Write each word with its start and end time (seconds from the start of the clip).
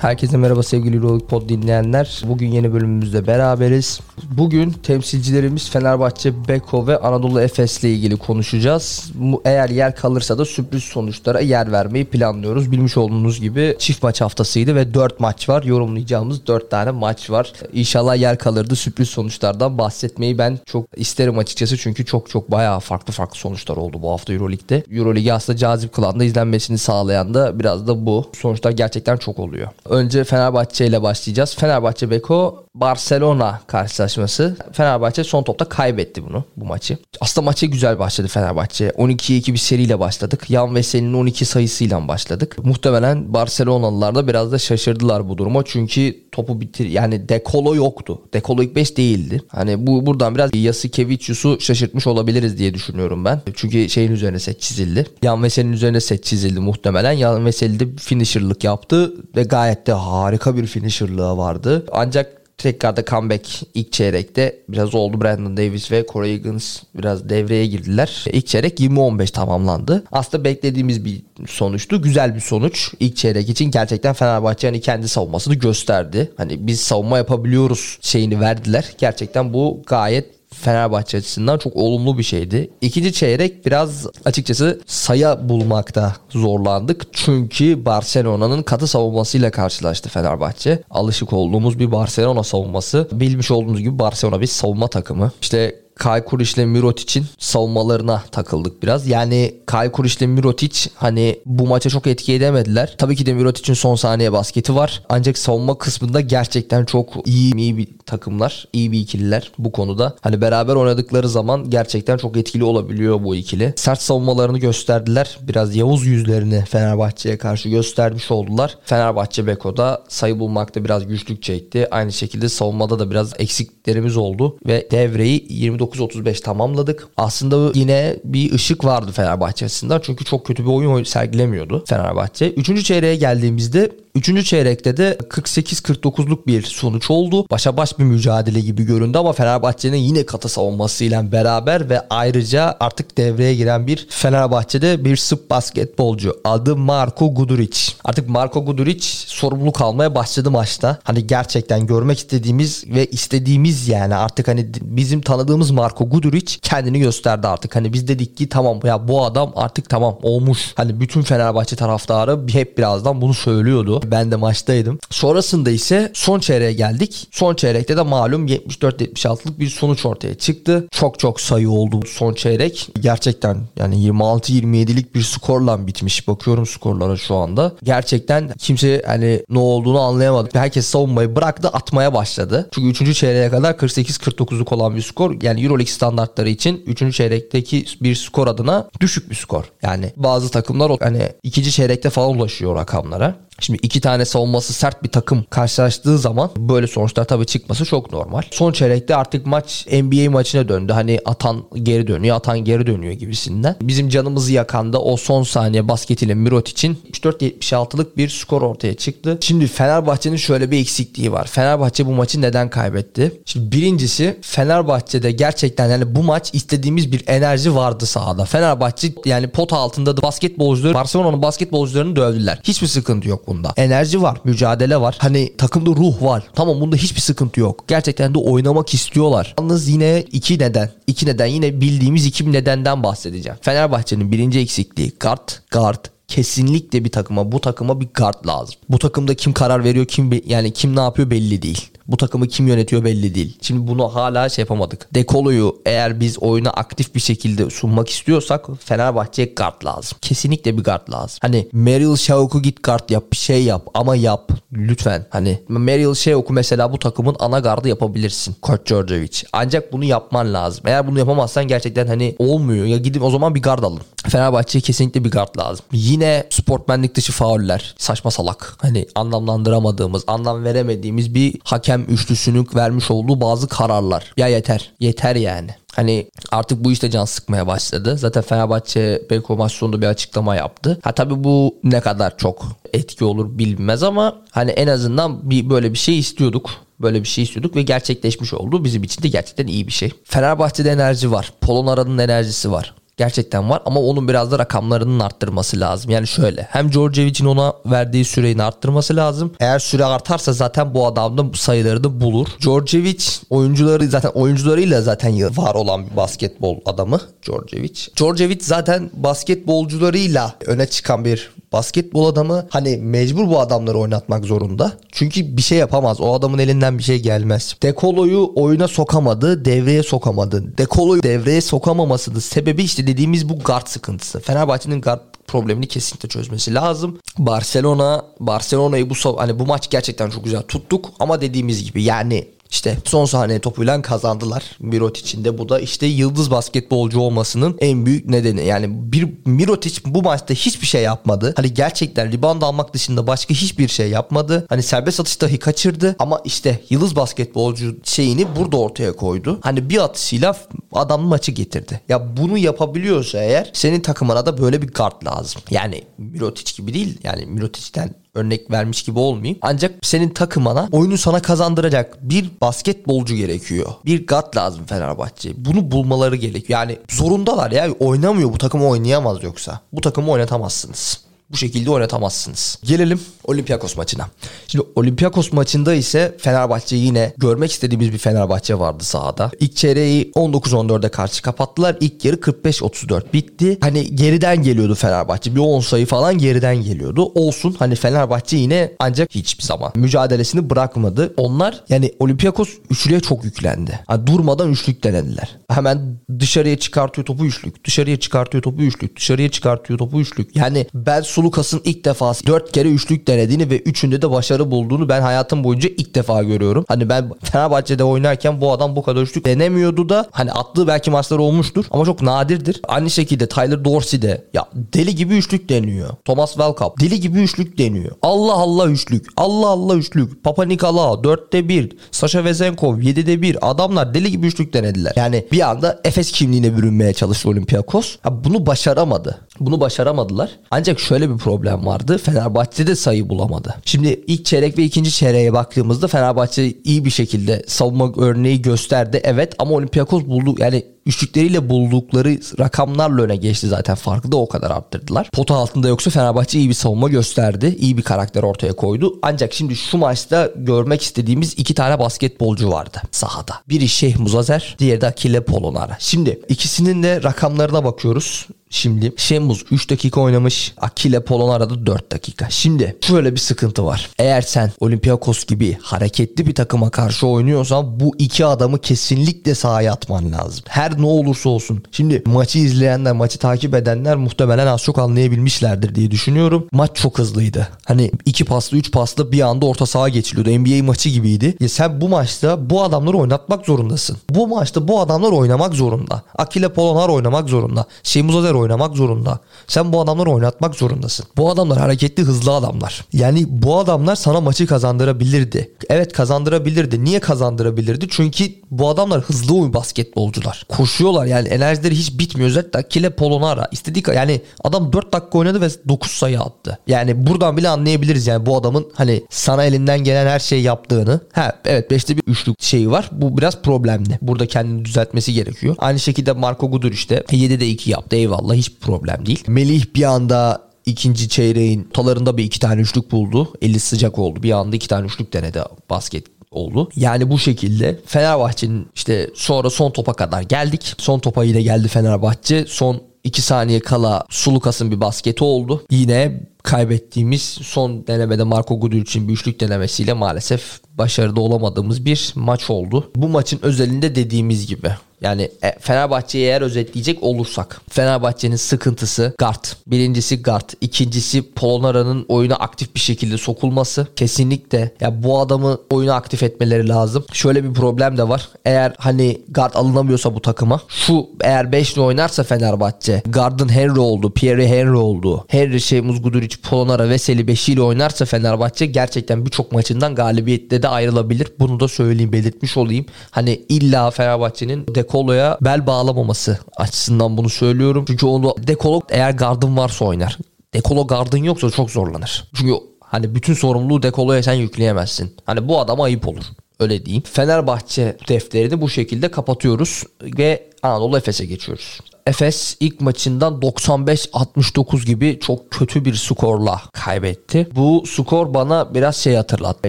Herkese 0.00 0.36
merhaba 0.36 0.62
sevgili 0.62 0.96
Euroleague 0.96 1.26
Pod 1.26 1.48
dinleyenler. 1.48 2.22
Bugün 2.26 2.48
yeni 2.48 2.72
bölümümüzde 2.72 3.26
beraberiz. 3.26 4.00
Bugün 4.30 4.70
temsilcilerimiz 4.70 5.70
Fenerbahçe, 5.70 6.48
Beko 6.48 6.86
ve 6.86 6.98
Anadolu 6.98 7.40
Efes 7.40 7.84
ile 7.84 7.92
ilgili 7.92 8.16
konuşacağız. 8.16 9.12
Eğer 9.44 9.68
yer 9.68 9.96
kalırsa 9.96 10.38
da 10.38 10.44
sürpriz 10.44 10.82
sonuçlara 10.84 11.40
yer 11.40 11.72
vermeyi 11.72 12.04
planlıyoruz. 12.04 12.72
Bilmiş 12.72 12.96
olduğunuz 12.96 13.40
gibi 13.40 13.76
çift 13.78 14.02
maç 14.02 14.20
haftasıydı 14.20 14.74
ve 14.74 14.94
4 14.94 15.20
maç 15.20 15.48
var. 15.48 15.62
Yorumlayacağımız 15.62 16.46
4 16.46 16.70
tane 16.70 16.90
maç 16.90 17.30
var. 17.30 17.52
İnşallah 17.72 18.16
yer 18.16 18.38
kalırdı 18.38 18.76
sürpriz 18.76 19.08
sonuçlardan 19.08 19.78
bahsetmeyi 19.78 20.38
ben 20.38 20.58
çok 20.66 20.86
isterim 20.96 21.38
açıkçası. 21.38 21.76
Çünkü 21.76 22.06
çok 22.06 22.30
çok 22.30 22.50
bayağı 22.50 22.80
farklı 22.80 23.12
farklı 23.12 23.38
sonuçlar 23.38 23.76
oldu 23.76 24.02
bu 24.02 24.10
hafta 24.10 24.32
Euroleague'de. 24.32 24.84
Euroleague'i 24.90 25.32
aslında 25.32 25.58
cazip 25.58 25.92
kılan 25.92 26.20
da 26.20 26.24
izlenmesini 26.24 26.78
sağlayan 26.78 27.34
da 27.34 27.58
biraz 27.58 27.86
da 27.86 28.06
bu. 28.06 28.30
Sonuçlar 28.40 28.70
gerçekten 28.70 29.16
çok 29.16 29.38
oluyor. 29.38 29.68
Önce 29.90 30.24
Fenerbahçe 30.24 30.86
ile 30.86 31.02
başlayacağız. 31.02 31.56
Fenerbahçe 31.56 32.10
Beko 32.10 32.66
Barcelona 32.74 33.60
karşılaşması. 33.66 34.56
Fenerbahçe 34.72 35.24
son 35.24 35.42
topta 35.42 35.64
kaybetti 35.64 36.24
bunu 36.24 36.44
bu 36.56 36.64
maçı. 36.64 36.98
Aslında 37.20 37.44
maçı 37.44 37.66
güzel 37.66 37.98
başladı 37.98 38.28
Fenerbahçe. 38.28 38.88
12'ye 38.88 39.38
2 39.38 39.52
bir 39.52 39.58
seriyle 39.58 40.00
başladık. 40.00 40.50
Yan 40.50 40.74
Veseli'nin 40.74 41.14
12 41.14 41.44
sayısıyla 41.44 42.08
başladık. 42.08 42.56
Muhtemelen 42.64 43.34
Barcelonalılar 43.34 44.14
da 44.14 44.28
biraz 44.28 44.52
da 44.52 44.58
şaşırdılar 44.58 45.28
bu 45.28 45.38
duruma. 45.38 45.64
Çünkü 45.64 46.16
topu 46.32 46.60
bitir 46.60 46.86
yani 46.86 47.28
Dekolo 47.28 47.74
yoktu. 47.74 48.22
Dekolo 48.32 48.62
ilk 48.62 48.76
5 48.76 48.96
değildi. 48.96 49.42
Hani 49.48 49.86
bu 49.86 50.06
buradan 50.06 50.34
biraz 50.34 50.50
Yasikevicius'u 50.54 51.60
şaşırtmış 51.60 52.06
olabiliriz 52.06 52.58
diye 52.58 52.74
düşünüyorum 52.74 53.24
ben. 53.24 53.40
Çünkü 53.54 53.88
şeyin 53.88 54.12
üzerine 54.12 54.38
set 54.38 54.60
çizildi. 54.60 55.06
Yan 55.22 55.42
Veseli'nin 55.42 55.72
üzerine 55.72 56.00
set 56.00 56.24
çizildi 56.24 56.60
muhtemelen. 56.60 57.12
Yan 57.12 57.46
Veseli 57.46 57.80
de 57.80 57.86
finisher'lık 57.96 58.64
yaptı 58.64 59.14
ve 59.36 59.42
gayet 59.42 59.79
de 59.86 59.92
harika 59.92 60.56
bir 60.56 60.66
finisher'lığı 60.66 61.36
vardı. 61.36 61.86
Ancak 61.92 62.40
Tekrarda 62.60 63.04
comeback 63.04 63.62
ilk 63.74 63.92
çeyrekte 63.92 64.56
biraz 64.68 64.94
oldu. 64.94 65.20
Brandon 65.20 65.56
Davis 65.56 65.92
ve 65.92 66.06
Corey 66.12 66.34
Higgins 66.34 66.82
biraz 66.94 67.28
devreye 67.28 67.66
girdiler. 67.66 68.24
İlk 68.32 68.46
çeyrek 68.46 68.80
20-15 68.80 69.32
tamamlandı. 69.32 70.04
Aslında 70.12 70.44
beklediğimiz 70.44 71.04
bir 71.04 71.22
sonuçtu. 71.46 72.02
Güzel 72.02 72.34
bir 72.34 72.40
sonuç. 72.40 72.92
İlk 73.00 73.16
çeyrek 73.16 73.48
için 73.48 73.70
gerçekten 73.70 74.12
Fenerbahçe 74.12 74.66
hani 74.66 74.80
kendi 74.80 75.08
savunmasını 75.08 75.54
gösterdi. 75.54 76.32
Hani 76.36 76.66
biz 76.66 76.80
savunma 76.80 77.18
yapabiliyoruz 77.18 77.98
şeyini 78.00 78.40
verdiler. 78.40 78.92
Gerçekten 78.98 79.52
bu 79.52 79.82
gayet 79.86 80.39
Fenerbahçe 80.54 81.18
açısından 81.18 81.58
çok 81.58 81.76
olumlu 81.76 82.18
bir 82.18 82.22
şeydi. 82.22 82.70
İkinci 82.80 83.12
çeyrek 83.12 83.66
biraz 83.66 84.06
açıkçası 84.24 84.80
sayı 84.86 85.36
bulmakta 85.42 86.16
zorlandık. 86.30 87.06
Çünkü 87.12 87.84
Barcelona'nın 87.84 88.62
katı 88.62 88.86
savunmasıyla 88.86 89.50
karşılaştı 89.50 90.08
Fenerbahçe. 90.08 90.82
Alışık 90.90 91.32
olduğumuz 91.32 91.78
bir 91.78 91.92
Barcelona 91.92 92.42
savunması. 92.42 93.08
Bilmiş 93.12 93.50
olduğunuz 93.50 93.80
gibi 93.80 93.98
Barcelona 93.98 94.40
bir 94.40 94.46
savunma 94.46 94.88
takımı. 94.88 95.32
İşte 95.42 95.80
Kaykur 95.94 96.40
ile 96.40 96.66
Mirotic'in 96.66 97.26
savunmalarına 97.38 98.22
takıldık 98.32 98.82
biraz. 98.82 99.06
Yani 99.06 99.54
Kaykur 99.66 100.04
ile 100.04 100.26
Mirotic 100.26 100.90
hani 100.94 101.38
bu 101.46 101.66
maça 101.66 101.90
çok 101.90 102.06
etki 102.06 102.32
edemediler. 102.32 102.94
Tabii 102.98 103.16
ki 103.16 103.26
de 103.26 103.32
Mirotic'in 103.32 103.74
son 103.74 103.94
saniye 103.94 104.32
basketi 104.32 104.74
var. 104.74 105.02
Ancak 105.08 105.38
savunma 105.38 105.78
kısmında 105.78 106.20
gerçekten 106.20 106.84
çok 106.84 107.28
iyi 107.28 107.54
iyi 107.56 107.76
bir 107.76 107.88
takımlar. 108.06 108.68
iyi 108.72 108.92
bir 108.92 108.98
ikililer 108.98 109.52
bu 109.58 109.72
konuda. 109.72 110.16
Hani 110.20 110.40
beraber 110.40 110.74
oynadıkları 110.74 111.28
zaman 111.28 111.70
gerçekten 111.70 112.16
çok 112.16 112.36
etkili 112.36 112.64
olabiliyor 112.64 113.24
bu 113.24 113.36
ikili. 113.36 113.72
Sert 113.76 114.02
savunmalarını 114.02 114.58
gösterdiler. 114.58 115.38
Biraz 115.42 115.76
Yavuz 115.76 116.06
yüzlerini 116.06 116.64
Fenerbahçe'ye 116.64 117.38
karşı 117.38 117.68
göstermiş 117.68 118.30
oldular. 118.30 118.78
Fenerbahçe 118.84 119.46
Beko'da 119.46 120.04
sayı 120.08 120.38
bulmakta 120.38 120.84
biraz 120.84 121.06
güçlük 121.06 121.42
çekti. 121.42 121.88
Aynı 121.90 122.12
şekilde 122.12 122.48
savunmada 122.48 122.98
da 122.98 123.10
biraz 123.10 123.32
eksiklerimiz 123.38 124.16
oldu 124.16 124.58
ve 124.66 124.88
devreyi 124.90 125.46
29 125.48 125.89
29-35 125.90 126.42
tamamladık. 126.42 127.08
Aslında 127.16 127.72
yine 127.74 128.16
bir 128.24 128.52
ışık 128.52 128.84
vardı 128.84 129.12
Fenerbahçe 129.12 129.64
açısından. 129.64 130.00
Çünkü 130.04 130.24
çok 130.24 130.46
kötü 130.46 130.64
bir 130.64 130.70
oyun 130.70 131.04
sergilemiyordu 131.04 131.84
Fenerbahçe. 131.86 132.50
Üçüncü 132.50 132.84
çeyreğe 132.84 133.16
geldiğimizde 133.16 133.90
Üçüncü 134.14 134.44
çeyrekte 134.44 134.96
de 134.96 135.18
48-49'luk 135.30 136.46
bir 136.46 136.62
sonuç 136.62 137.10
oldu. 137.10 137.46
Başa 137.50 137.76
baş 137.76 137.98
bir 137.98 138.04
mücadele 138.04 138.60
gibi 138.60 138.82
göründü 138.82 139.18
ama 139.18 139.32
Fenerbahçe'nin 139.32 139.96
yine 139.96 140.26
katı 140.26 140.48
savunmasıyla 140.48 141.32
beraber 141.32 141.90
ve 141.90 142.00
ayrıca 142.10 142.76
artık 142.80 143.18
devreye 143.18 143.54
giren 143.54 143.86
bir 143.86 144.06
Fenerbahçe'de 144.10 145.04
bir 145.04 145.16
Sırp 145.16 145.50
basketbolcu 145.50 146.40
adı 146.44 146.76
Marko 146.76 147.34
Guduric. 147.34 147.92
Artık 148.04 148.28
Marko 148.28 148.64
Guduric 148.64 149.06
sorumluluk 149.26 149.80
almaya 149.80 150.14
başladı 150.14 150.50
maçta. 150.50 150.98
Hani 151.04 151.26
gerçekten 151.26 151.86
görmek 151.86 152.18
istediğimiz 152.18 152.84
ve 152.88 153.06
istediğimiz 153.06 153.88
yani 153.88 154.14
artık 154.14 154.48
hani 154.48 154.68
bizim 154.80 155.20
tanıdığımız 155.20 155.69
Marko 155.70 156.08
Guduric 156.08 156.58
kendini 156.62 157.00
gösterdi 157.00 157.46
artık. 157.46 157.76
Hani 157.76 157.92
biz 157.92 158.08
dedik 158.08 158.36
ki 158.36 158.48
tamam 158.48 158.80
ya 158.84 159.08
bu 159.08 159.24
adam 159.24 159.52
artık 159.56 159.88
tamam 159.88 160.18
olmuş. 160.22 160.72
Hani 160.76 161.00
bütün 161.00 161.22
Fenerbahçe 161.22 161.76
taraftarı 161.76 162.40
hep 162.52 162.78
birazdan 162.78 163.20
bunu 163.20 163.34
söylüyordu. 163.34 164.00
Ben 164.06 164.30
de 164.30 164.36
maçtaydım. 164.36 164.98
Sonrasında 165.10 165.70
ise 165.70 166.10
son 166.14 166.38
çeyreğe 166.38 166.72
geldik. 166.72 167.28
Son 167.30 167.54
çeyrekte 167.54 167.96
de 167.96 168.02
malum 168.02 168.46
74-76'lık 168.46 169.58
bir 169.58 169.68
sonuç 169.68 170.06
ortaya 170.06 170.34
çıktı. 170.34 170.88
Çok 170.90 171.18
çok 171.18 171.40
sayı 171.40 171.70
oldu 171.70 172.00
son 172.06 172.34
çeyrek. 172.34 172.88
Gerçekten 173.00 173.56
yani 173.76 174.06
26-27'lik 174.08 175.14
bir 175.14 175.22
skorla 175.22 175.86
bitmiş. 175.86 176.28
Bakıyorum 176.28 176.66
skorlara 176.66 177.16
şu 177.16 177.34
anda. 177.34 177.72
Gerçekten 177.82 178.48
kimse 178.58 179.02
hani 179.06 179.42
ne 179.50 179.58
olduğunu 179.58 180.00
anlayamadı. 180.00 180.48
Herkes 180.52 180.86
savunmayı 180.86 181.36
bıraktı 181.36 181.68
atmaya 181.68 182.14
başladı. 182.14 182.68
Çünkü 182.74 183.04
3. 183.04 183.16
çeyreğe 183.16 183.50
kadar 183.50 183.72
48-49'luk 183.72 184.74
olan 184.74 184.96
bir 184.96 185.02
skor. 185.02 185.36
Yani 185.42 185.59
Euroleague 185.62 185.92
standartları 185.92 186.48
için 186.48 186.82
3. 186.86 187.16
çeyrekteki 187.16 187.84
bir 188.00 188.14
skor 188.14 188.46
adına 188.46 188.88
düşük 189.00 189.30
bir 189.30 189.34
skor. 189.34 189.64
Yani 189.82 190.12
bazı 190.16 190.50
takımlar 190.50 190.92
hani 191.00 191.22
ikinci 191.42 191.72
çeyrekte 191.72 192.10
falan 192.10 192.36
ulaşıyor 192.36 192.76
rakamlara. 192.76 193.34
Şimdi 193.60 193.78
iki 193.82 194.00
tane 194.00 194.24
savunması 194.24 194.72
sert 194.72 195.02
bir 195.04 195.08
takım 195.08 195.44
karşılaştığı 195.50 196.18
zaman 196.18 196.50
böyle 196.56 196.86
sonuçlar 196.86 197.24
tabii 197.24 197.46
çıkması 197.46 197.84
çok 197.84 198.12
normal. 198.12 198.42
Son 198.50 198.72
çeyrekte 198.72 199.16
artık 199.16 199.46
maç 199.46 199.86
NBA 199.92 200.30
maçına 200.30 200.68
döndü. 200.68 200.92
Hani 200.92 201.18
atan 201.24 201.64
geri 201.82 202.06
dönüyor, 202.06 202.36
atan 202.36 202.58
geri 202.58 202.86
dönüyor 202.86 203.12
gibisinden. 203.12 203.76
Bizim 203.82 204.08
canımızı 204.08 204.52
yakan 204.52 204.92
da 204.92 205.02
o 205.02 205.16
son 205.16 205.42
saniye 205.42 205.88
basketiyle 205.88 206.34
Mirot 206.34 206.68
için 206.68 206.98
3-4-76'lık 207.12 208.16
bir 208.16 208.28
skor 208.28 208.62
ortaya 208.62 208.94
çıktı. 208.94 209.38
Şimdi 209.40 209.66
Fenerbahçe'nin 209.66 210.36
şöyle 210.36 210.70
bir 210.70 210.78
eksikliği 210.78 211.32
var. 211.32 211.46
Fenerbahçe 211.46 212.06
bu 212.06 212.10
maçı 212.10 212.40
neden 212.40 212.70
kaybetti? 212.70 213.40
Şimdi 213.44 213.76
birincisi 213.76 214.38
Fenerbahçe'de 214.42 215.32
gerçekten 215.32 215.88
yani 215.88 216.14
bu 216.14 216.22
maç 216.22 216.50
istediğimiz 216.52 217.12
bir 217.12 217.24
enerji 217.26 217.74
vardı 217.74 218.06
sahada. 218.06 218.44
Fenerbahçe 218.44 219.12
yani 219.24 219.48
pot 219.48 219.72
altında 219.72 220.16
da 220.16 220.22
basketbolcuları 220.22 220.94
Barcelona'nın 220.94 221.42
basketbolcularını 221.42 222.16
dövdüler. 222.16 222.60
Hiçbir 222.64 222.86
sıkıntı 222.86 223.28
yok 223.28 223.48
bunda. 223.50 223.72
Enerji 223.76 224.22
var, 224.22 224.38
mücadele 224.44 225.00
var. 225.00 225.16
Hani 225.18 225.56
takımda 225.56 225.90
ruh 225.90 226.22
var. 226.22 226.44
Tamam 226.54 226.80
bunda 226.80 226.96
hiçbir 226.96 227.20
sıkıntı 227.20 227.60
yok. 227.60 227.84
Gerçekten 227.88 228.34
de 228.34 228.38
oynamak 228.38 228.94
istiyorlar. 228.94 229.54
Yalnız 229.58 229.88
yine 229.88 230.24
iki 230.32 230.58
neden. 230.58 230.90
iki 231.06 231.26
neden 231.26 231.46
yine 231.46 231.80
bildiğimiz 231.80 232.26
iki 232.26 232.52
nedenden 232.52 233.02
bahsedeceğim. 233.02 233.58
Fenerbahçe'nin 233.60 234.32
birinci 234.32 234.58
eksikliği 234.58 235.12
guard, 235.20 235.48
guard, 235.70 236.04
kesinlikle 236.28 237.04
bir 237.04 237.10
takıma 237.10 237.52
bu 237.52 237.60
takıma 237.60 238.00
bir 238.00 238.08
guard 238.14 238.46
lazım. 238.46 238.74
Bu 238.88 238.98
takımda 238.98 239.34
kim 239.34 239.52
karar 239.52 239.84
veriyor 239.84 240.06
kim 240.06 240.30
yani 240.46 240.72
kim 240.72 240.96
ne 240.96 241.00
yapıyor 241.00 241.30
belli 241.30 241.62
değil. 241.62 241.90
Bu 242.10 242.16
takımı 242.16 242.48
kim 242.48 242.68
yönetiyor 242.68 243.04
belli 243.04 243.34
değil. 243.34 243.58
Şimdi 243.62 243.88
bunu 243.88 244.14
hala 244.14 244.48
şey 244.48 244.62
yapamadık. 244.62 245.14
Dekolo'yu 245.14 245.76
eğer 245.86 246.20
biz 246.20 246.38
oyuna 246.38 246.70
aktif 246.70 247.14
bir 247.14 247.20
şekilde 247.20 247.70
sunmak 247.70 248.08
istiyorsak 248.08 248.66
Fenerbahçe'ye 248.84 249.52
guard 249.56 249.84
lazım. 249.84 250.18
Kesinlikle 250.20 250.78
bir 250.78 250.84
guard 250.84 251.12
lazım. 251.12 251.38
Hani 251.42 251.68
Meryl 251.72 252.16
Şavuk'u 252.16 252.62
git 252.62 252.82
guard 252.82 253.10
yap 253.10 253.24
bir 253.32 253.36
şey 253.36 253.64
yap 253.64 253.88
ama 253.94 254.16
yap. 254.16 254.52
Lütfen. 254.72 255.26
Hani 255.30 255.58
Meryl 255.68 256.14
Şavuk'u 256.14 256.52
mesela 256.52 256.92
bu 256.92 256.98
takımın 256.98 257.36
ana 257.38 257.58
gardı 257.58 257.88
yapabilirsin. 257.88 258.56
Koç 258.62 258.80
Georgievic. 258.86 259.42
Ancak 259.52 259.92
bunu 259.92 260.04
yapman 260.04 260.54
lazım. 260.54 260.84
Eğer 260.86 261.06
bunu 261.06 261.18
yapamazsan 261.18 261.68
gerçekten 261.68 262.06
hani 262.06 262.36
olmuyor. 262.38 262.86
Ya 262.86 262.96
gidin 262.96 263.20
o 263.20 263.30
zaman 263.30 263.54
bir 263.54 263.62
guard 263.62 263.82
alın. 263.82 264.00
Fenerbahçe'ye 264.28 264.82
kesinlikle 264.82 265.24
bir 265.24 265.30
guard 265.30 265.58
lazım. 265.58 265.84
Yine 265.92 266.44
sportmenlik 266.50 267.14
dışı 267.14 267.32
fauller. 267.32 267.94
Saçma 267.98 268.30
salak. 268.30 268.76
Hani 268.78 269.06
anlamlandıramadığımız, 269.14 270.24
anlam 270.26 270.64
veremediğimiz 270.64 271.34
bir 271.34 271.54
hakem 271.64 271.99
hakem 272.00 272.14
üçlüsünün 272.14 272.68
vermiş 272.74 273.10
olduğu 273.10 273.40
bazı 273.40 273.68
kararlar. 273.68 274.32
Ya 274.36 274.48
yeter. 274.48 274.92
Yeter 275.00 275.36
yani. 275.36 275.70
Hani 275.96 276.28
artık 276.50 276.84
bu 276.84 276.92
işte 276.92 277.10
can 277.10 277.24
sıkmaya 277.24 277.66
başladı. 277.66 278.16
Zaten 278.18 278.42
Fenerbahçe 278.42 279.22
Beko 279.30 279.56
maç 279.56 279.72
sonunda 279.72 280.00
bir 280.00 280.06
açıklama 280.06 280.56
yaptı. 280.56 280.98
Ha 281.02 281.12
tabii 281.12 281.44
bu 281.44 281.74
ne 281.84 282.00
kadar 282.00 282.36
çok 282.36 282.66
etki 282.92 283.24
olur 283.24 283.58
bilmez 283.58 284.02
ama 284.02 284.42
hani 284.50 284.70
en 284.70 284.86
azından 284.86 285.50
bir 285.50 285.70
böyle 285.70 285.92
bir 285.92 285.98
şey 285.98 286.18
istiyorduk. 286.18 286.70
Böyle 287.00 287.22
bir 287.22 287.28
şey 287.28 287.44
istiyorduk 287.44 287.76
ve 287.76 287.82
gerçekleşmiş 287.82 288.54
oldu. 288.54 288.84
Bizim 288.84 289.02
için 289.02 289.22
de 289.22 289.28
gerçekten 289.28 289.66
iyi 289.66 289.86
bir 289.86 289.92
şey. 289.92 290.10
Fenerbahçe'de 290.24 290.90
enerji 290.90 291.32
var. 291.32 291.52
Polon 291.60 291.86
Aran'ın 291.86 292.18
enerjisi 292.18 292.72
var 292.72 292.94
Gerçekten 293.20 293.70
var 293.70 293.82
ama 293.84 294.00
onun 294.00 294.28
biraz 294.28 294.52
da 294.52 294.58
rakamlarının 294.58 295.20
arttırması 295.20 295.80
lazım. 295.80 296.10
Yani 296.10 296.26
şöyle 296.26 296.62
hem 296.70 296.92
Djordjevic'in 296.92 297.46
ona 297.46 297.74
verdiği 297.86 298.24
süreyi 298.24 298.62
arttırması 298.62 299.16
lazım. 299.16 299.52
Eğer 299.60 299.78
süre 299.78 300.04
artarsa 300.04 300.52
zaten 300.52 300.94
bu 300.94 301.06
adam 301.06 301.38
da 301.38 301.56
sayıları 301.56 302.04
da 302.04 302.20
bulur. 302.20 302.48
Djordjevic 302.60 303.24
oyuncuları 303.50 304.08
zaten 304.08 304.30
oyuncularıyla 304.30 305.02
zaten 305.02 305.56
var 305.56 305.74
olan 305.74 306.10
bir 306.10 306.16
basketbol 306.16 306.78
adamı 306.86 307.20
Djordjevic. 307.46 307.94
Djordjevic 308.16 308.58
zaten 308.60 309.10
basketbolcularıyla 309.14 310.54
öne 310.66 310.86
çıkan 310.86 311.24
bir 311.24 311.50
basketbol 311.72 312.26
adamı 312.26 312.66
hani 312.70 312.96
mecbur 312.96 313.48
bu 313.48 313.60
adamları 313.60 313.98
oynatmak 313.98 314.44
zorunda. 314.44 314.92
Çünkü 315.12 315.56
bir 315.56 315.62
şey 315.62 315.78
yapamaz. 315.78 316.20
O 316.20 316.34
adamın 316.34 316.58
elinden 316.58 316.98
bir 316.98 317.02
şey 317.02 317.22
gelmez. 317.22 317.76
Dekolo'yu 317.82 318.52
oyuna 318.54 318.88
sokamadı, 318.88 319.64
devreye 319.64 320.02
sokamadı. 320.02 320.78
Dekolo'yu 320.78 321.22
devreye 321.22 321.60
sokamamasının 321.60 322.38
sebebi 322.38 322.82
işte 322.82 323.06
dediğimiz 323.06 323.48
bu 323.48 323.58
guard 323.58 323.86
sıkıntısı. 323.86 324.40
Fenerbahçe'nin 324.40 325.00
guard 325.00 325.20
problemini 325.46 325.86
kesinlikle 325.86 326.28
çözmesi 326.28 326.74
lazım. 326.74 327.18
Barcelona 327.38 328.24
Barcelona'yı 328.40 329.10
bu 329.10 329.14
hani 329.38 329.58
bu 329.58 329.66
maç 329.66 329.90
gerçekten 329.90 330.30
çok 330.30 330.44
güzel 330.44 330.62
tuttuk 330.62 331.10
ama 331.18 331.40
dediğimiz 331.40 331.84
gibi 331.84 332.02
yani 332.02 332.48
işte 332.70 332.98
son 333.04 333.24
saniye 333.24 333.58
topuyla 333.58 334.02
kazandılar 334.02 334.76
Mirotic'in 334.80 335.44
de 335.44 335.58
bu 335.58 335.68
da 335.68 335.80
işte 335.80 336.06
yıldız 336.06 336.50
basketbolcu 336.50 337.20
olmasının 337.20 337.76
en 337.80 338.06
büyük 338.06 338.26
nedeni. 338.26 338.66
Yani 338.66 338.86
bir 339.12 339.28
Mirotic 339.44 340.00
bu 340.06 340.22
maçta 340.22 340.54
hiçbir 340.54 340.86
şey 340.86 341.02
yapmadı. 341.02 341.52
Hani 341.56 341.74
gerçekten 341.74 342.32
rebound 342.32 342.62
almak 342.62 342.94
dışında 342.94 343.26
başka 343.26 343.54
hiçbir 343.54 343.88
şey 343.88 344.10
yapmadı. 344.10 344.66
Hani 344.68 344.82
serbest 344.82 345.20
atış 345.20 345.40
dahi 345.40 345.58
kaçırdı 345.58 346.16
ama 346.18 346.40
işte 346.44 346.80
yıldız 346.90 347.16
basketbolcu 347.16 347.96
şeyini 348.04 348.56
burada 348.56 348.76
ortaya 348.76 349.16
koydu. 349.16 349.58
Hani 349.62 349.90
bir 349.90 349.98
atışıyla 350.04 350.56
adam 350.92 351.22
maçı 351.22 351.52
getirdi. 351.52 352.00
Ya 352.08 352.36
bunu 352.36 352.58
yapabiliyorsa 352.58 353.38
eğer 353.38 353.70
senin 353.72 354.00
takımına 354.00 354.46
da 354.46 354.58
böyle 354.58 354.82
bir 354.82 354.88
guard 354.92 355.26
lazım. 355.26 355.62
Yani 355.70 356.02
Mirotic 356.18 356.76
gibi 356.76 356.94
değil. 356.94 357.18
Yani 357.22 357.46
Mirotic'ten 357.46 358.14
örnek 358.34 358.70
vermiş 358.70 359.02
gibi 359.02 359.18
olmayayım. 359.18 359.58
Ancak 359.62 359.94
senin 360.02 360.28
takımına 360.28 360.88
oyunu 360.92 361.18
sana 361.18 361.42
kazandıracak 361.42 362.18
bir 362.22 362.50
basketbolcu 362.60 363.34
gerekiyor. 363.34 363.86
Bir 364.04 364.26
guard 364.26 364.56
lazım 364.56 364.84
Fenerbahçe. 364.86 365.52
Bunu 365.56 365.90
bulmaları 365.90 366.36
gerekiyor. 366.36 366.80
Yani 366.80 366.98
zorundalar 367.10 367.70
ya. 367.70 367.90
Oynamıyor 367.90 368.52
bu 368.52 368.58
takım 368.58 368.86
oynayamaz 368.86 369.42
yoksa. 369.42 369.80
Bu 369.92 370.00
takımı 370.00 370.30
oynatamazsınız 370.30 371.29
bu 371.52 371.56
şekilde 371.56 371.90
oynatamazsınız. 371.90 372.78
Gelelim 372.82 373.20
Olympiakos 373.44 373.96
maçına. 373.96 374.26
Şimdi 374.68 374.84
Olympiakos 374.94 375.52
maçında 375.52 375.94
ise 375.94 376.36
Fenerbahçe 376.38 376.96
yine 376.96 377.32
görmek 377.36 377.72
istediğimiz 377.72 378.12
bir 378.12 378.18
Fenerbahçe 378.18 378.78
vardı 378.78 379.04
sahada. 379.04 379.50
İlk 379.60 379.76
çeyreği 379.76 380.30
19-14'e 380.30 381.08
karşı 381.08 381.42
kapattılar. 381.42 381.96
İlk 382.00 382.24
yarı 382.24 382.36
45-34 382.36 383.32
bitti. 383.32 383.78
Hani 383.80 384.16
geriden 384.16 384.62
geliyordu 384.62 384.94
Fenerbahçe. 384.94 385.54
Bir 385.54 385.60
10 385.60 385.80
sayı 385.80 386.06
falan 386.06 386.38
geriden 386.38 386.82
geliyordu. 386.82 387.32
Olsun 387.34 387.76
hani 387.78 387.94
Fenerbahçe 387.94 388.56
yine 388.56 388.92
ancak 388.98 389.34
hiçbir 389.34 389.64
zaman 389.64 389.92
mücadelesini 389.94 390.70
bırakmadı. 390.70 391.34
Onlar 391.36 391.84
yani 391.88 392.12
Olympiakos 392.18 392.68
üçlüye 392.90 393.20
çok 393.20 393.44
yüklendi. 393.44 394.00
Yani 394.10 394.26
durmadan 394.26 394.70
üçlük 394.70 395.04
denediler. 395.04 395.58
Hemen 395.68 396.18
dışarıya 396.38 396.78
çıkartıyor 396.78 397.26
topu 397.26 397.46
üçlük. 397.46 397.84
Dışarıya 397.84 398.20
çıkartıyor 398.20 398.62
topu 398.62 398.82
üçlük. 398.82 399.16
Dışarıya 399.16 399.50
çıkartıyor 399.50 399.98
topu 399.98 400.20
üçlük. 400.20 400.56
Yani 400.56 400.86
ben 400.94 401.22
Sulukas'ın 401.40 401.80
ilk 401.84 402.04
defa 402.04 402.32
4 402.46 402.72
kere 402.72 402.88
üçlük 402.88 403.26
denediğini 403.26 403.70
ve 403.70 403.78
üçünde 403.78 404.22
de 404.22 404.30
başarı 404.30 404.70
bulduğunu 404.70 405.08
ben 405.08 405.22
hayatım 405.22 405.64
boyunca 405.64 405.88
ilk 405.88 406.14
defa 406.14 406.42
görüyorum. 406.42 406.84
Hani 406.88 407.08
ben 407.08 407.30
Fenerbahçe'de 407.42 408.04
oynarken 408.04 408.60
bu 408.60 408.72
adam 408.72 408.96
bu 408.96 409.02
kadar 409.02 409.22
üçlük 409.22 409.44
denemiyordu 409.46 410.08
da 410.08 410.26
hani 410.30 410.52
attığı 410.52 410.86
belki 410.86 411.10
maçlar 411.10 411.38
olmuştur 411.38 411.84
ama 411.90 412.04
çok 412.04 412.22
nadirdir. 412.22 412.80
Aynı 412.88 413.10
şekilde 413.10 413.46
Tyler 413.46 413.84
Dorsey 413.84 414.22
de 414.22 414.44
ya 414.54 414.64
deli 414.74 415.14
gibi 415.14 415.36
üçlük 415.36 415.68
deniyor. 415.68 416.10
Thomas 416.24 416.50
Welkup 416.50 417.00
deli 417.00 417.20
gibi 417.20 417.38
üçlük 417.38 417.78
deniyor. 417.78 418.12
Allah 418.22 418.52
Allah 418.52 418.88
üçlük. 418.88 419.26
Allah 419.36 419.68
Allah 419.68 419.96
üçlük. 419.96 420.44
Papa 420.44 420.64
Nikola 420.64 421.00
4'te 421.00 421.68
1. 421.68 421.96
Sasha 422.10 422.44
Vezenkov 422.44 422.98
7'de 422.98 423.42
1. 423.42 423.70
Adamlar 423.70 424.14
deli 424.14 424.30
gibi 424.30 424.46
üçlük 424.46 424.72
denediler. 424.72 425.12
Yani 425.16 425.46
bir 425.52 425.70
anda 425.70 426.00
Efes 426.04 426.32
kimliğine 426.32 426.76
bürünmeye 426.76 427.12
çalıştı 427.12 427.48
Olympiakos. 427.48 428.16
Ha, 428.22 428.44
bunu 428.44 428.66
başaramadı. 428.66 429.38
Bunu 429.60 429.80
başaramadılar. 429.80 430.50
Ancak 430.70 431.00
şöyle 431.00 431.30
bir 431.30 431.36
problem 431.36 431.86
vardı. 431.86 432.18
Fenerbahçe'de 432.18 432.96
sayı 432.96 433.28
bulamadı. 433.28 433.74
Şimdi 433.84 434.24
ilk 434.26 434.44
çeyrek 434.44 434.78
ve 434.78 434.82
ikinci 434.82 435.12
çeyreğe 435.12 435.52
baktığımızda 435.52 436.08
Fenerbahçe 436.08 436.72
iyi 436.84 437.04
bir 437.04 437.10
şekilde 437.10 437.62
savunma 437.66 438.12
örneği 438.16 438.62
gösterdi. 438.62 439.20
Evet 439.24 439.54
ama 439.58 439.74
Olympiakos 439.74 440.24
buldu 440.24 440.54
yani 440.58 440.84
üçlükleriyle 441.06 441.68
buldukları 441.68 442.38
rakamlarla 442.58 443.22
öne 443.22 443.36
geçti 443.36 443.68
zaten. 443.68 443.94
Farkı 443.94 444.32
da 444.32 444.36
o 444.36 444.48
kadar 444.48 444.70
arttırdılar. 444.70 445.30
Pota 445.32 445.54
altında 445.54 445.88
yoksa 445.88 446.10
Fenerbahçe 446.10 446.58
iyi 446.58 446.68
bir 446.68 446.74
savunma 446.74 447.08
gösterdi. 447.08 447.76
İyi 447.80 447.96
bir 447.96 448.02
karakter 448.02 448.42
ortaya 448.42 448.72
koydu. 448.72 449.18
Ancak 449.22 449.52
şimdi 449.52 449.76
şu 449.76 449.98
maçta 449.98 450.50
görmek 450.56 451.02
istediğimiz 451.02 451.54
iki 451.56 451.74
tane 451.74 451.98
basketbolcu 451.98 452.70
vardı 452.70 453.02
sahada. 453.10 453.54
Biri 453.68 453.88
Şeyh 453.88 454.16
Muzazer, 454.16 454.76
diğeri 454.78 455.00
de 455.00 455.06
Akile 455.06 455.44
Polonara. 455.44 455.96
Şimdi 456.00 456.40
ikisinin 456.48 457.02
de 457.02 457.22
rakamlarına 457.22 457.84
bakıyoruz. 457.84 458.46
Şimdi 458.72 459.12
Şemuz 459.16 459.64
3 459.70 459.90
dakika 459.90 460.20
oynamış. 460.20 460.74
Akile 460.80 461.24
Polonara 461.24 461.70
da 461.70 461.86
4 461.86 462.12
dakika. 462.12 462.50
Şimdi 462.50 462.96
şöyle 463.00 463.32
bir 463.32 463.40
sıkıntı 463.40 463.84
var. 463.84 464.10
Eğer 464.18 464.42
sen 464.42 464.72
Olympiakos 464.80 465.44
gibi 465.44 465.78
hareketli 465.82 466.46
bir 466.46 466.54
takıma 466.54 466.90
karşı 466.90 467.26
oynuyorsan 467.26 468.00
bu 468.00 468.14
iki 468.18 468.46
adamı 468.46 468.80
kesinlikle 468.80 469.54
sahaya 469.54 469.92
atman 469.92 470.32
lazım. 470.32 470.64
Her 470.68 470.89
ne 470.98 471.06
olursa 471.06 471.48
olsun. 471.48 471.82
Şimdi 471.90 472.22
maçı 472.26 472.58
izleyenler, 472.58 473.12
maçı 473.12 473.38
takip 473.38 473.74
edenler 473.74 474.16
muhtemelen 474.16 474.66
az 474.66 474.82
çok 474.82 474.98
anlayabilmişlerdir 474.98 475.94
diye 475.94 476.10
düşünüyorum. 476.10 476.66
Maç 476.72 476.90
çok 476.94 477.18
hızlıydı. 477.18 477.68
Hani 477.84 478.10
iki 478.26 478.44
paslı, 478.44 478.76
üç 478.76 478.92
paslı 478.92 479.32
bir 479.32 479.40
anda 479.40 479.66
orta 479.66 479.86
saha 479.86 480.08
geçiliyordu. 480.08 480.50
NBA 480.60 480.84
maçı 480.84 481.08
gibiydi. 481.08 481.56
Ya 481.60 481.68
sen 481.68 482.00
bu 482.00 482.08
maçta 482.08 482.70
bu 482.70 482.82
adamları 482.82 483.16
oynatmak 483.16 483.66
zorundasın. 483.66 484.16
Bu 484.30 484.46
maçta 484.46 484.88
bu 484.88 485.00
adamlar 485.00 485.32
oynamak 485.32 485.74
zorunda. 485.74 486.22
Akile 486.38 486.68
Polonara 486.72 487.12
oynamak 487.12 487.48
zorunda. 487.48 487.84
Şemuz 488.02 488.36
Azer 488.36 488.54
oynamak 488.54 488.96
zorunda. 488.96 489.40
Sen 489.66 489.92
bu 489.92 490.00
adamları 490.00 490.30
oynatmak 490.30 490.74
zorundasın. 490.74 491.26
Bu 491.36 491.50
adamlar 491.50 491.78
hareketli 491.78 492.22
hızlı 492.22 492.54
adamlar. 492.54 493.04
Yani 493.12 493.44
bu 493.48 493.78
adamlar 493.78 494.16
sana 494.16 494.40
maçı 494.40 494.66
kazandırabilirdi. 494.66 495.70
Evet 495.90 496.12
kazandırabilirdi. 496.12 497.04
Niye 497.04 497.20
kazandırabilirdi? 497.20 498.06
Çünkü 498.10 498.44
bu 498.70 498.88
adamlar 498.88 499.20
hızlı 499.20 499.54
oyun 499.54 499.74
basketbolcular. 499.74 500.66
Koşuyorlar 500.80 501.26
yani 501.26 501.48
enerjileri 501.48 501.94
hiç 501.94 502.18
bitmiyor. 502.18 502.50
Zaten 502.50 502.84
Kile 502.88 503.10
Polonara 503.10 503.68
istedik 503.72 504.08
yani 504.08 504.40
adam 504.64 504.92
4 504.92 505.12
dakika 505.12 505.38
oynadı 505.38 505.60
ve 505.60 505.68
9 505.88 506.10
sayı 506.10 506.40
attı. 506.40 506.78
Yani 506.86 507.26
buradan 507.26 507.56
bile 507.56 507.68
anlayabiliriz 507.68 508.26
yani 508.26 508.46
bu 508.46 508.56
adamın 508.56 508.86
hani 508.94 509.22
sana 509.30 509.64
elinden 509.64 510.04
gelen 510.04 510.26
her 510.26 510.38
şeyi 510.38 510.62
yaptığını. 510.62 511.20
Ha 511.32 511.52
evet 511.64 511.90
5'te 511.90 512.16
bir 512.16 512.22
üçlük 512.26 512.62
şeyi 512.62 512.90
var. 512.90 513.10
Bu 513.12 513.38
biraz 513.38 513.62
problemli. 513.62 514.18
Burada 514.22 514.46
kendini 514.46 514.84
düzeltmesi 514.84 515.32
gerekiyor. 515.32 515.74
Aynı 515.78 515.98
şekilde 515.98 516.32
Marco 516.32 516.70
Gudur 516.70 516.92
işte 516.92 517.24
7'de 517.28 517.68
2 517.68 517.90
yaptı 517.90 518.16
eyvallah 518.16 518.54
hiç 518.54 518.72
problem 518.80 519.26
değil. 519.26 519.44
Melih 519.46 519.84
bir 519.94 520.02
anda 520.02 520.70
ikinci 520.86 521.28
çeyreğin 521.28 521.88
talarında 521.92 522.36
bir 522.36 522.44
iki 522.44 522.60
tane 522.60 522.80
üçlük 522.80 523.12
buldu. 523.12 523.52
Eli 523.62 523.80
sıcak 523.80 524.18
oldu. 524.18 524.42
Bir 524.42 524.52
anda 524.52 524.76
iki 524.76 524.88
tane 524.88 525.06
üçlük 525.06 525.32
denedi 525.32 525.62
basket 525.90 526.39
oldu. 526.50 526.88
Yani 526.96 527.30
bu 527.30 527.38
şekilde 527.38 528.00
Fenerbahçe'nin 528.06 528.88
işte 528.94 529.30
sonra 529.34 529.70
son 529.70 529.90
topa 529.90 530.12
kadar 530.12 530.42
geldik. 530.42 530.94
Son 530.98 531.18
topa 531.18 531.44
yine 531.44 531.62
geldi 531.62 531.88
Fenerbahçe. 531.88 532.64
Son 532.68 533.02
2 533.24 533.42
saniye 533.42 533.80
kala 533.80 534.24
Sulukas'ın 534.30 534.90
bir 534.90 535.00
basketi 535.00 535.44
oldu. 535.44 535.84
Yine 535.90 536.40
kaybettiğimiz 536.62 537.42
son 537.42 538.06
denemede 538.06 538.44
Marco 538.44 538.80
Guduric'in 538.80 539.28
bir 539.28 539.32
üçlük 539.32 539.60
denemesiyle 539.60 540.12
maalesef 540.12 540.80
başarıda 540.98 541.40
olamadığımız 541.40 542.04
bir 542.04 542.32
maç 542.34 542.70
oldu. 542.70 543.10
Bu 543.16 543.28
maçın 543.28 543.58
özelinde 543.62 544.14
dediğimiz 544.14 544.66
gibi 544.66 544.90
yani 545.20 545.50
e, 545.62 545.78
Fenerbahçe'yi 545.80 546.44
eğer 546.44 546.62
özetleyecek 546.62 547.22
olursak 547.22 547.80
Fenerbahçe'nin 547.90 548.56
sıkıntısı 548.56 549.34
guard. 549.38 549.64
Birincisi 549.86 550.42
guard. 550.42 550.70
ikincisi 550.80 551.52
Polonara'nın 551.52 552.24
oyuna 552.28 552.54
aktif 552.54 552.94
bir 552.94 553.00
şekilde 553.00 553.38
sokulması. 553.38 554.06
Kesinlikle 554.16 554.92
ya 555.00 555.22
bu 555.22 555.40
adamı 555.40 555.78
oyuna 555.90 556.14
aktif 556.14 556.42
etmeleri 556.42 556.88
lazım. 556.88 557.24
Şöyle 557.32 557.64
bir 557.64 557.74
problem 557.74 558.18
de 558.18 558.28
var. 558.28 558.48
Eğer 558.64 558.94
hani 558.98 559.40
guard 559.48 559.74
alınamıyorsa 559.74 560.34
bu 560.34 560.42
takıma 560.42 560.80
şu 560.88 561.28
eğer 561.40 561.64
5'li 561.64 562.00
oynarsa 562.00 562.42
Fenerbahçe 562.42 563.22
guard'ın 563.26 563.68
Henry 563.68 564.00
oldu, 564.00 564.32
Pierre 564.34 564.68
Henry 564.68 564.96
oldu. 564.96 565.44
Henry, 565.48 565.80
şey 565.80 566.00
Muzguduric, 566.00 566.56
Polonara, 566.62 567.08
Veseli 567.08 567.42
5'iyle 567.42 567.80
oynarsa 567.80 568.24
Fenerbahçe 568.24 568.86
gerçekten 568.86 569.46
birçok 569.46 569.72
maçından 569.72 570.14
galibiyette 570.14 570.82
de 570.82 570.88
ayrılabilir. 570.88 571.48
Bunu 571.58 571.80
da 571.80 571.88
söyleyeyim, 571.88 572.32
belirtmiş 572.32 572.76
olayım. 572.76 573.06
Hani 573.30 573.62
illa 573.68 574.10
Fenerbahçe'nin 574.10 574.86
Dekolo'ya 575.10 575.58
bel 575.60 575.86
bağlamaması 575.86 576.58
açısından 576.76 577.36
bunu 577.36 577.48
söylüyorum. 577.48 578.04
Çünkü 578.06 578.26
onu 578.26 578.54
Dekolo 578.58 579.00
eğer 579.08 579.30
gardın 579.30 579.76
varsa 579.76 580.04
oynar. 580.04 580.38
Dekolo 580.74 581.06
gardın 581.06 581.38
yoksa 581.38 581.70
çok 581.70 581.90
zorlanır. 581.90 582.44
Çünkü 582.54 582.74
hani 583.00 583.34
bütün 583.34 583.54
sorumluluğu 583.54 584.02
Dekolo'ya 584.02 584.42
sen 584.42 584.52
yükleyemezsin. 584.52 585.36
Hani 585.46 585.68
bu 585.68 585.80
adama 585.80 586.04
ayıp 586.04 586.28
olur. 586.28 586.44
Öyle 586.80 587.06
diyeyim. 587.06 587.22
Fenerbahçe 587.32 588.16
defterini 588.28 588.80
bu 588.80 588.88
şekilde 588.88 589.30
kapatıyoruz 589.30 590.02
ve 590.22 590.70
Anadolu 590.82 591.18
Efes'e 591.18 591.46
geçiyoruz. 591.46 592.00
Efes 592.26 592.76
ilk 592.80 593.00
maçından 593.00 593.60
95-69 593.60 595.06
gibi 595.06 595.38
çok 595.40 595.70
kötü 595.70 596.04
bir 596.04 596.14
skorla 596.14 596.82
kaybetti. 596.92 597.68
Bu 597.74 598.04
skor 598.06 598.54
bana 598.54 598.94
biraz 598.94 599.16
şey 599.16 599.34
hatırlattı. 599.34 599.88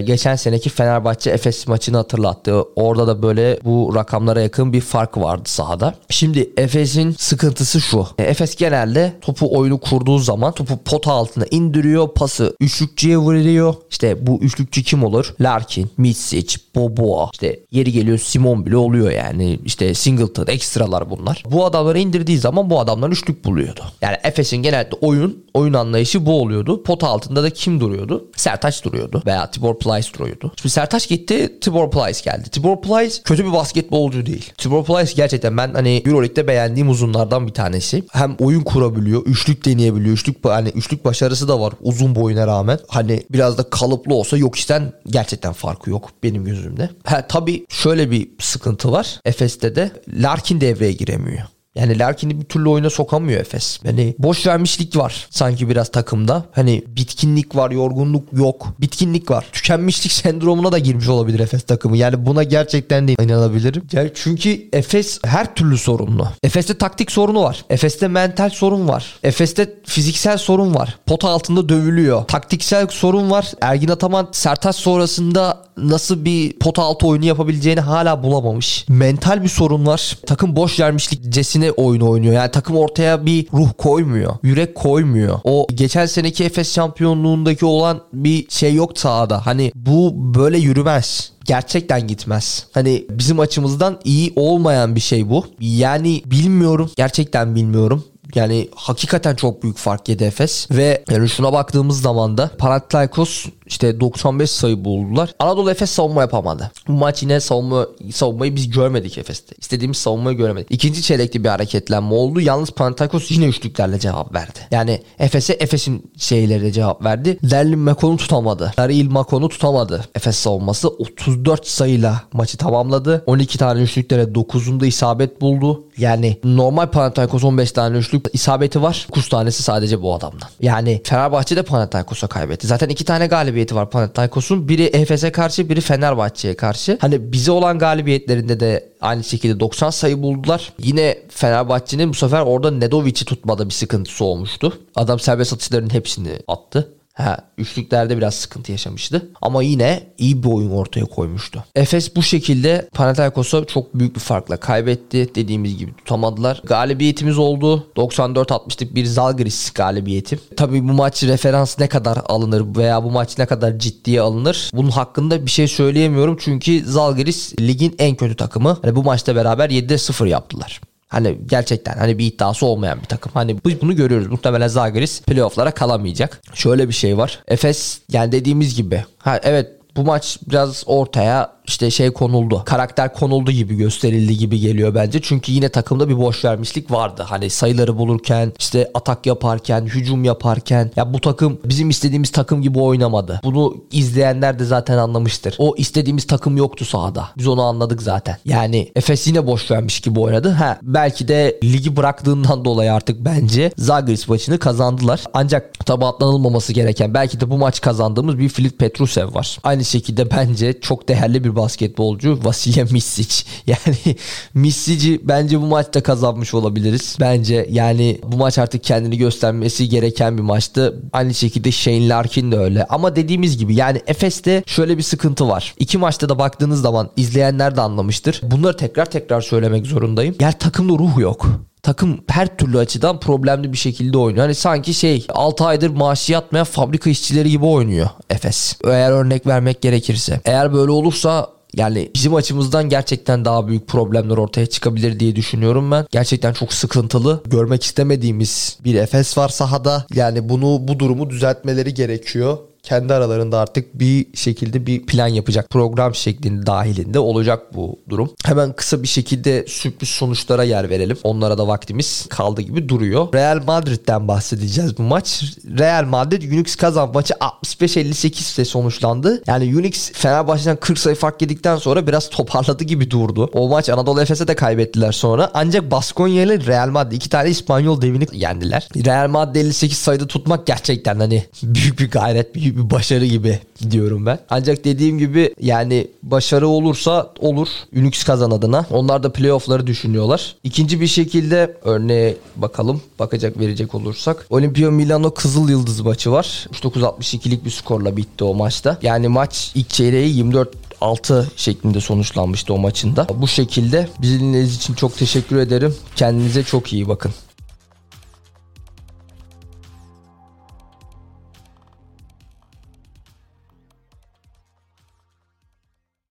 Geçen 0.00 0.36
seneki 0.36 0.70
Fenerbahçe 0.70 1.30
Efes 1.30 1.66
maçını 1.66 1.96
hatırlattı. 1.96 2.62
Orada 2.76 3.06
da 3.06 3.22
böyle 3.22 3.58
bu 3.64 3.92
rakamlara 3.94 4.40
yakın 4.40 4.72
bir 4.72 4.80
fark 4.80 5.18
vardı 5.18 5.42
sahada. 5.48 5.94
Şimdi 6.10 6.50
Efes'in 6.56 7.10
sıkıntısı 7.10 7.80
şu. 7.80 8.06
Efes 8.18 8.56
genelde 8.56 9.12
topu 9.20 9.58
oyunu 9.58 9.80
kurduğu 9.80 10.18
zaman 10.18 10.52
topu 10.52 10.78
pota 10.84 11.12
altına 11.12 11.44
indiriyor. 11.50 12.08
Pası 12.14 12.56
üçlükçüye 12.60 13.16
vuruyor. 13.16 13.74
İşte 13.90 14.26
bu 14.26 14.38
üçlükçü 14.38 14.82
kim 14.82 15.04
olur? 15.04 15.34
Larkin, 15.40 15.90
Mitsic, 15.96 16.58
Boboa. 16.74 17.30
İşte 17.32 17.60
yeri 17.70 17.92
geliyor 17.92 18.18
Simon 18.18 18.66
bile 18.66 18.76
oluyor 18.76 19.10
yani. 19.10 19.58
İşte 19.64 19.94
Singleton, 19.94 20.46
ekstralar 20.46 21.10
bunlar. 21.10 21.42
Bu 21.50 21.64
adamları 21.64 21.98
indirdiği 22.22 22.38
zaman 22.38 22.70
bu 22.70 22.80
adamlar 22.80 23.10
üçlük 23.10 23.44
buluyordu. 23.44 23.80
Yani 24.00 24.16
Efes'in 24.24 24.56
genelde 24.56 24.96
oyun 25.00 25.44
oyun 25.54 25.72
anlayışı 25.74 26.26
bu 26.26 26.40
oluyordu. 26.40 26.82
Pot 26.82 27.04
altında 27.04 27.42
da 27.42 27.50
kim 27.50 27.80
duruyordu? 27.80 28.30
Sertaç 28.36 28.84
duruyordu 28.84 29.22
veya 29.26 29.50
Tibor 29.50 29.78
Plyce 29.78 30.14
duruyordu. 30.18 30.52
Şimdi 30.56 30.72
Sertaç 30.72 31.08
gitti, 31.08 31.58
Tibor 31.60 31.90
Plyce 31.90 32.20
geldi. 32.24 32.50
Tibor 32.50 32.80
Plyce 32.80 33.22
kötü 33.24 33.44
bir 33.44 33.52
basketbolcu 33.52 34.26
değil. 34.26 34.52
Tibor 34.58 34.84
Plyce 34.84 35.12
gerçekten 35.16 35.56
ben 35.56 35.74
hani 35.74 36.02
EuroLeague'de 36.06 36.48
beğendiğim 36.48 36.90
uzunlardan 36.90 37.46
bir 37.46 37.52
tanesi. 37.52 38.04
Hem 38.12 38.36
oyun 38.38 38.60
kurabiliyor, 38.60 39.22
üçlük 39.26 39.64
deneyebiliyor. 39.64 40.14
Üçlük 40.14 40.44
hani 40.44 40.68
üçlük 40.68 41.04
başarısı 41.04 41.48
da 41.48 41.60
var 41.60 41.72
uzun 41.80 42.14
boyuna 42.14 42.46
rağmen. 42.46 42.78
Hani 42.88 43.22
biraz 43.30 43.58
da 43.58 43.62
kalıplı 43.62 44.14
olsa 44.14 44.36
yok 44.36 44.56
işten 44.56 44.92
gerçekten 45.06 45.52
farkı 45.52 45.90
yok 45.90 46.10
benim 46.22 46.44
gözümde. 46.44 46.90
Ha, 47.04 47.26
tabii 47.26 47.66
şöyle 47.68 48.10
bir 48.10 48.28
sıkıntı 48.40 48.92
var. 48.92 49.20
Efes'te 49.24 49.76
de 49.76 49.90
Larkin 50.08 50.60
devreye 50.60 50.92
giremiyor. 50.92 51.42
Yani 51.74 51.98
Larkin'i 51.98 52.40
bir 52.40 52.44
türlü 52.44 52.68
oyuna 52.68 52.90
sokamıyor 52.90 53.40
Efes. 53.40 53.80
Yani 53.84 54.14
boş 54.18 54.46
vermişlik 54.46 54.96
var 54.96 55.26
sanki 55.30 55.68
biraz 55.68 55.90
takımda. 55.90 56.44
Hani 56.52 56.84
bitkinlik 56.86 57.56
var, 57.56 57.70
yorgunluk 57.70 58.32
yok. 58.32 58.68
Bitkinlik 58.80 59.30
var. 59.30 59.46
Tükenmişlik 59.52 60.12
sendromuna 60.22 60.72
da 60.72 60.78
girmiş 60.78 61.08
olabilir 61.08 61.40
Efes 61.40 61.62
takımı. 61.62 61.96
Yani 61.96 62.26
buna 62.26 62.42
gerçekten 62.42 63.08
de 63.08 63.14
inanabilirim. 63.22 63.82
Yani 63.92 64.10
çünkü 64.14 64.68
Efes 64.72 65.20
her 65.24 65.54
türlü 65.54 65.78
sorunlu. 65.78 66.28
Efes'te 66.42 66.78
taktik 66.78 67.12
sorunu 67.12 67.42
var. 67.42 67.64
Efes'te 67.70 68.08
mental 68.08 68.50
sorun 68.50 68.88
var. 68.88 69.18
Efes'te 69.22 69.74
fiziksel 69.84 70.38
sorun 70.38 70.74
var. 70.74 70.98
Pota 71.06 71.28
altında 71.28 71.68
dövülüyor. 71.68 72.24
Taktiksel 72.24 72.86
sorun 72.88 73.30
var. 73.30 73.52
Ergin 73.60 73.88
Ataman 73.88 74.28
Sertaç 74.32 74.76
sonrasında 74.76 75.62
nasıl 75.76 76.24
bir 76.24 76.58
pota 76.58 76.82
altı 76.82 77.06
oyunu 77.06 77.24
yapabileceğini 77.24 77.80
hala 77.80 78.22
bulamamış. 78.22 78.84
Mental 78.88 79.42
bir 79.42 79.48
sorun 79.48 79.86
var. 79.86 80.18
Takım 80.26 80.56
boş 80.56 80.80
vermişlik 80.80 81.32
cesine 81.32 81.61
oyunu 81.70 82.10
oynuyor. 82.10 82.34
Yani 82.34 82.50
takım 82.50 82.76
ortaya 82.76 83.26
bir 83.26 83.46
ruh 83.52 83.68
koymuyor. 83.78 84.34
Yürek 84.42 84.74
koymuyor. 84.74 85.38
O 85.44 85.66
geçen 85.74 86.06
seneki 86.06 86.44
Efes 86.44 86.74
şampiyonluğundaki 86.74 87.66
olan 87.66 88.00
bir 88.12 88.46
şey 88.48 88.74
yok 88.74 88.98
sahada. 88.98 89.46
Hani 89.46 89.72
bu 89.74 90.12
böyle 90.34 90.58
yürümez 90.58 91.32
gerçekten 91.44 92.06
gitmez. 92.06 92.66
Hani 92.72 93.04
bizim 93.10 93.40
açımızdan 93.40 94.00
iyi 94.04 94.32
olmayan 94.36 94.96
bir 94.96 95.00
şey 95.00 95.30
bu. 95.30 95.46
Yani 95.60 96.22
bilmiyorum. 96.26 96.90
Gerçekten 96.96 97.54
bilmiyorum. 97.54 98.04
Yani 98.34 98.68
hakikaten 98.74 99.36
çok 99.36 99.62
büyük 99.62 99.76
fark 99.76 100.08
yedi 100.08 100.24
Efes. 100.24 100.70
Ve 100.70 101.04
yani 101.10 101.28
şuna 101.28 101.52
baktığımız 101.52 102.02
zaman 102.02 102.38
da 102.38 102.50
Panathinaikos 102.58 103.46
işte 103.72 104.00
95 104.00 104.50
sayı 104.50 104.84
buldular. 104.84 105.34
Anadolu 105.38 105.70
Efes 105.70 105.90
savunma 105.90 106.20
yapamadı. 106.20 106.70
Bu 106.88 106.92
maç 106.92 107.22
yine 107.22 107.40
savunma, 107.40 107.86
savunmayı 108.12 108.56
biz 108.56 108.70
görmedik 108.70 109.18
Efes'te. 109.18 109.54
İstediğimiz 109.58 109.96
savunmayı 109.96 110.36
göremedik. 110.36 110.70
İkinci 110.70 111.02
çeyrekte 111.02 111.44
bir 111.44 111.48
hareketlenme 111.48 112.14
oldu. 112.14 112.40
Yalnız 112.40 112.70
Panathinaikos 112.70 113.30
yine 113.30 113.46
üçlüklerle 113.46 113.98
cevap 113.98 114.34
verdi. 114.34 114.58
Yani 114.70 115.02
Efes'e 115.18 115.52
Efes'in 115.52 116.12
şeyleriyle 116.16 116.72
cevap 116.72 117.04
verdi. 117.04 117.38
Derlin 117.42 117.78
Makon'u 117.78 118.16
tutamadı. 118.16 118.72
Daril 118.76 119.10
Makon'u 119.10 119.48
tutamadı. 119.48 120.04
Efes 120.14 120.36
savunması 120.36 120.88
34 120.88 121.66
sayıyla 121.66 122.22
maçı 122.32 122.56
tamamladı. 122.56 123.22
12 123.26 123.58
tane 123.58 123.80
üçlüklere 123.82 124.22
9'unda 124.22 124.86
isabet 124.86 125.40
buldu. 125.40 125.84
Yani 125.98 126.38
normal 126.44 126.86
Panathinaikos 126.86 127.44
15 127.44 127.72
tane 127.72 127.98
üçlük 127.98 128.26
isabeti 128.32 128.82
var. 128.82 129.06
9 129.10 129.28
tanesi 129.28 129.62
sadece 129.62 130.02
bu 130.02 130.14
adamdan. 130.14 130.48
Yani 130.60 131.00
Fenerbahçe 131.04 131.56
de 131.56 131.62
Panathinaikos'a 131.62 132.26
kaybetti. 132.26 132.66
Zaten 132.66 132.88
iki 132.88 133.04
tane 133.04 133.26
galibiyeti 133.62 133.74
var 133.74 133.90
Panathinaikos'un. 133.90 134.68
Biri 134.68 134.82
Efes'e 134.84 135.32
karşı 135.32 135.68
biri 135.68 135.80
Fenerbahçe'ye 135.80 136.54
karşı. 136.54 136.98
Hani 137.00 137.32
bize 137.32 137.50
olan 137.52 137.78
galibiyetlerinde 137.78 138.60
de 138.60 138.92
aynı 139.00 139.24
şekilde 139.24 139.60
90 139.60 139.90
sayı 139.90 140.22
buldular. 140.22 140.72
Yine 140.78 141.18
Fenerbahçe'nin 141.28 142.08
bu 142.08 142.14
sefer 142.14 142.40
orada 142.40 142.70
Nedovic'i 142.70 143.24
tutmada 143.24 143.64
bir 143.66 143.74
sıkıntısı 143.74 144.24
olmuştu. 144.24 144.72
Adam 144.94 145.18
serbest 145.18 145.52
atışların 145.52 145.92
hepsini 145.94 146.30
attı. 146.48 146.88
Ha, 147.12 147.36
üçlüklerde 147.58 148.16
biraz 148.16 148.34
sıkıntı 148.34 148.72
yaşamıştı. 148.72 149.28
Ama 149.42 149.62
yine 149.62 150.02
iyi 150.18 150.42
bir 150.42 150.48
oyun 150.48 150.70
ortaya 150.70 151.04
koymuştu. 151.04 151.64
Efes 151.74 152.16
bu 152.16 152.22
şekilde 152.22 152.88
Panathinaikos'a 152.94 153.64
çok 153.64 153.94
büyük 153.94 154.14
bir 154.14 154.20
farkla 154.20 154.56
kaybetti. 154.56 155.34
Dediğimiz 155.34 155.78
gibi 155.78 155.96
tutamadılar. 155.96 156.62
Galibiyetimiz 156.64 157.38
oldu. 157.38 157.86
94-60'lık 157.96 158.94
bir 158.94 159.04
Zalgiris 159.04 159.70
galibiyeti. 159.70 160.38
Tabii 160.56 160.88
bu 160.88 160.92
maç 160.92 161.24
referans 161.24 161.78
ne 161.78 161.88
kadar 161.88 162.18
alınır 162.26 162.76
veya 162.76 163.04
bu 163.04 163.10
maç 163.10 163.38
ne 163.38 163.46
kadar 163.46 163.78
ciddiye 163.78 164.20
alınır? 164.20 164.70
Bunun 164.74 164.90
hakkında 164.90 165.46
bir 165.46 165.50
şey 165.50 165.68
söyleyemiyorum. 165.68 166.36
Çünkü 166.40 166.84
Zalgiris 166.84 167.54
ligin 167.60 167.94
en 167.98 168.16
kötü 168.16 168.36
takımı. 168.36 168.78
Hani 168.82 168.96
bu 168.96 169.02
maçta 169.02 169.36
beraber 169.36 169.70
7'de 169.70 169.98
0 169.98 170.26
yaptılar. 170.26 170.80
Hani 171.12 171.38
gerçekten 171.46 171.98
hani 171.98 172.18
bir 172.18 172.26
iddiası 172.26 172.66
olmayan 172.66 173.00
bir 173.00 173.06
takım. 173.06 173.32
Hani 173.34 173.56
biz 173.66 173.80
bunu 173.80 173.96
görüyoruz. 173.96 174.26
Muhtemelen 174.26 174.68
Zagris 174.68 175.22
playoff'lara 175.22 175.70
kalamayacak. 175.70 176.40
Şöyle 176.54 176.88
bir 176.88 176.94
şey 176.94 177.18
var. 177.18 177.38
Efes 177.48 178.00
yani 178.12 178.32
dediğimiz 178.32 178.76
gibi. 178.76 179.04
Ha 179.18 179.40
evet 179.42 179.70
bu 179.96 180.02
maç 180.04 180.38
biraz 180.48 180.82
ortaya 180.86 181.52
işte 181.66 181.90
şey 181.90 182.10
konuldu. 182.10 182.62
Karakter 182.66 183.14
konuldu 183.14 183.50
gibi 183.50 183.76
gösterildi 183.76 184.38
gibi 184.38 184.60
geliyor 184.60 184.94
bence. 184.94 185.20
Çünkü 185.22 185.52
yine 185.52 185.68
takımda 185.68 186.08
bir 186.08 186.18
boş 186.18 186.44
vermişlik 186.44 186.90
vardı. 186.90 187.24
Hani 187.26 187.50
sayıları 187.50 187.98
bulurken, 187.98 188.52
işte 188.58 188.90
atak 188.94 189.26
yaparken, 189.26 189.84
hücum 189.84 190.24
yaparken 190.24 190.90
ya 190.96 191.14
bu 191.14 191.20
takım 191.20 191.58
bizim 191.64 191.90
istediğimiz 191.90 192.30
takım 192.30 192.62
gibi 192.62 192.78
oynamadı. 192.78 193.40
Bunu 193.44 193.76
izleyenler 193.92 194.58
de 194.58 194.64
zaten 194.64 194.98
anlamıştır. 194.98 195.54
O 195.58 195.74
istediğimiz 195.76 196.26
takım 196.26 196.56
yoktu 196.56 196.84
sahada. 196.84 197.28
Biz 197.38 197.46
onu 197.46 197.62
anladık 197.62 198.02
zaten. 198.02 198.36
Yani 198.44 198.92
Efes 198.96 199.26
yine 199.26 199.46
boş 199.46 199.70
vermiş 199.70 200.00
gibi 200.00 200.20
oynadı. 200.20 200.50
Ha 200.50 200.78
belki 200.82 201.28
de 201.28 201.60
ligi 201.64 201.96
bıraktığından 201.96 202.64
dolayı 202.64 202.92
artık 202.92 203.24
bence 203.24 203.72
Zagris 203.78 204.28
maçını 204.28 204.58
kazandılar. 204.58 205.20
Ancak 205.34 205.86
tabi 205.86 206.04
atlanılmaması 206.04 206.72
gereken 206.72 207.14
belki 207.14 207.40
de 207.40 207.50
bu 207.50 207.58
maç 207.58 207.80
kazandığımız 207.80 208.38
bir 208.38 208.48
Filip 208.48 208.78
Petrusev 208.78 209.34
var. 209.34 209.58
Aynı 209.62 209.81
şekilde 209.84 210.30
bence 210.30 210.80
çok 210.80 211.08
değerli 211.08 211.44
bir 211.44 211.56
basketbolcu 211.56 212.38
Vasilya 212.44 212.84
Misic. 212.84 213.44
Yani 213.66 214.16
Misic'i 214.54 215.20
bence 215.22 215.60
bu 215.60 215.66
maçta 215.66 216.02
kazanmış 216.02 216.54
olabiliriz. 216.54 217.16
Bence 217.20 217.66
yani 217.70 218.20
bu 218.26 218.36
maç 218.36 218.58
artık 218.58 218.84
kendini 218.84 219.18
göstermesi 219.18 219.88
gereken 219.88 220.38
bir 220.38 220.42
maçtı. 220.42 221.02
Aynı 221.12 221.34
şekilde 221.34 221.72
Shane 221.72 222.08
Larkin 222.08 222.52
de 222.52 222.58
öyle. 222.58 222.84
Ama 222.84 223.16
dediğimiz 223.16 223.58
gibi 223.58 223.74
yani 223.74 224.00
Efes'te 224.06 224.62
şöyle 224.66 224.98
bir 224.98 225.02
sıkıntı 225.02 225.48
var. 225.48 225.74
İki 225.78 225.98
maçta 225.98 226.28
da 226.28 226.38
baktığınız 226.38 226.80
zaman 226.80 227.10
izleyenler 227.16 227.76
de 227.76 227.80
anlamıştır. 227.80 228.40
Bunları 228.42 228.76
tekrar 228.76 229.10
tekrar 229.10 229.40
söylemek 229.40 229.86
zorundayım. 229.86 230.34
Yani 230.40 230.54
takımda 230.58 230.92
ruh 230.92 231.18
yok 231.18 231.46
takım 231.82 232.20
her 232.28 232.56
türlü 232.56 232.78
açıdan 232.78 233.20
problemli 233.20 233.72
bir 233.72 233.78
şekilde 233.78 234.18
oynuyor. 234.18 234.44
Hani 234.44 234.54
sanki 234.54 234.94
şey 234.94 235.26
6 235.28 235.64
aydır 235.64 235.90
maaşı 235.90 236.32
yatmayan 236.32 236.64
fabrika 236.64 237.10
işçileri 237.10 237.50
gibi 237.50 237.64
oynuyor 237.64 238.08
Efes. 238.30 238.76
Eğer 238.84 239.10
örnek 239.10 239.46
vermek 239.46 239.82
gerekirse. 239.82 240.40
Eğer 240.44 240.72
böyle 240.72 240.90
olursa 240.90 241.48
yani 241.76 242.10
bizim 242.14 242.34
açımızdan 242.34 242.88
gerçekten 242.88 243.44
daha 243.44 243.68
büyük 243.68 243.88
problemler 243.88 244.36
ortaya 244.36 244.66
çıkabilir 244.66 245.20
diye 245.20 245.36
düşünüyorum 245.36 245.90
ben. 245.90 246.06
Gerçekten 246.10 246.52
çok 246.52 246.72
sıkıntılı. 246.72 247.42
Görmek 247.46 247.84
istemediğimiz 247.84 248.78
bir 248.84 248.94
Efes 248.94 249.38
var 249.38 249.48
sahada. 249.48 250.06
Yani 250.14 250.48
bunu 250.48 250.88
bu 250.88 250.98
durumu 250.98 251.30
düzeltmeleri 251.30 251.94
gerekiyor 251.94 252.58
kendi 252.82 253.14
aralarında 253.14 253.58
artık 253.58 253.98
bir 253.98 254.26
şekilde 254.34 254.86
bir 254.86 255.06
plan 255.06 255.28
yapacak 255.28 255.70
program 255.70 256.14
şeklinde 256.14 256.66
dahilinde 256.66 257.18
olacak 257.18 257.74
bu 257.74 257.98
durum. 258.08 258.30
Hemen 258.44 258.72
kısa 258.72 259.02
bir 259.02 259.08
şekilde 259.08 259.64
sürpriz 259.68 260.08
sonuçlara 260.08 260.64
yer 260.64 260.90
verelim. 260.90 261.18
Onlara 261.22 261.58
da 261.58 261.68
vaktimiz 261.68 262.26
kaldı 262.28 262.62
gibi 262.62 262.88
duruyor. 262.88 263.32
Real 263.34 263.62
Madrid'den 263.66 264.28
bahsedeceğiz 264.28 264.98
bu 264.98 265.02
maç. 265.02 265.42
Real 265.78 266.04
Madrid 266.04 266.52
Unix 266.52 266.76
kazan 266.76 267.12
maçı 267.14 267.34
65-58 267.34 268.56
ile 268.56 268.64
sonuçlandı. 268.64 269.42
Yani 269.46 269.76
Unix 269.76 270.12
Fenerbahçe'den 270.12 270.76
40 270.76 270.98
sayı 270.98 271.16
fark 271.16 271.42
yedikten 271.42 271.76
sonra 271.76 272.06
biraz 272.06 272.30
toparladı 272.30 272.84
gibi 272.84 273.10
durdu. 273.10 273.50
O 273.52 273.68
maç 273.68 273.88
Anadolu 273.88 274.22
Efes'e 274.22 274.48
de 274.48 274.54
kaybettiler 274.54 275.12
sonra. 275.12 275.50
Ancak 275.54 275.90
Baskonya 275.90 276.42
ile 276.42 276.66
Real 276.66 276.88
Madrid 276.88 277.12
iki 277.12 277.28
tane 277.28 277.50
İspanyol 277.50 278.00
devini 278.00 278.26
yendiler. 278.32 278.88
Real 279.04 279.28
Madrid 279.28 279.56
58 279.56 279.98
sayıda 279.98 280.26
tutmak 280.26 280.66
gerçekten 280.66 281.20
hani 281.20 281.44
büyük 281.62 281.98
bir 281.98 282.10
gayret, 282.10 282.54
büyük 282.54 282.71
büyük 282.74 282.90
bir 282.90 282.96
başarı 282.96 283.26
gibi 283.26 283.58
diyorum 283.90 284.26
ben. 284.26 284.38
Ancak 284.50 284.84
dediğim 284.84 285.18
gibi 285.18 285.54
yani 285.60 286.08
başarı 286.22 286.68
olursa 286.68 287.32
olur. 287.38 287.68
Unix 287.96 288.24
kazan 288.24 288.50
adına. 288.50 288.86
Onlar 288.90 289.22
da 289.22 289.32
playoff'ları 289.32 289.86
düşünüyorlar. 289.86 290.56
İkinci 290.64 291.00
bir 291.00 291.06
şekilde 291.06 291.76
örneğe 291.84 292.36
bakalım. 292.56 293.02
Bakacak 293.18 293.58
verecek 293.58 293.94
olursak. 293.94 294.46
Olimpia 294.50 294.90
Milano 294.90 295.34
Kızıl 295.34 295.68
Yıldız 295.68 296.00
maçı 296.00 296.32
var. 296.32 296.66
69-62'lik 296.72 297.64
bir 297.64 297.70
skorla 297.70 298.16
bitti 298.16 298.44
o 298.44 298.54
maçta. 298.54 298.98
Yani 299.02 299.28
maç 299.28 299.72
ilk 299.74 299.88
çeyreği 299.88 300.36
24 300.36 300.68
6 301.00 301.50
şeklinde 301.56 302.00
sonuçlanmıştı 302.00 302.74
o 302.74 302.78
maçında. 302.78 303.26
Bu 303.34 303.48
şekilde 303.48 304.08
bizimleniz 304.22 304.76
için 304.76 304.94
çok 304.94 305.16
teşekkür 305.16 305.56
ederim. 305.56 305.94
Kendinize 306.16 306.62
çok 306.62 306.92
iyi 306.92 307.08
bakın. 307.08 307.32